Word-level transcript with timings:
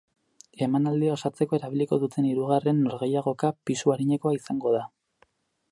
Emanaldia 0.67 1.11
osatzeko 1.17 1.57
erabiliko 1.59 1.99
duten 2.05 2.29
hirugarren 2.29 2.81
norgehiagoka 2.87 3.53
pisu 3.71 3.93
arinekoa 3.97 4.37
izango 4.41 4.75
da. 4.81 4.83